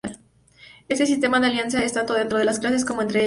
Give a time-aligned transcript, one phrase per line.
[0.89, 3.19] Este sistema de alianzas es tanto dentro de las clases como entre ellas.